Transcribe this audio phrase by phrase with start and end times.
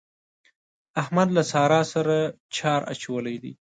[1.01, 2.17] احمد له سارا سره
[2.57, 3.53] چار اچولی دی.